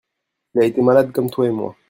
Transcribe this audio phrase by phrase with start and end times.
[0.55, 1.75] Il a été malade comme toi et moi.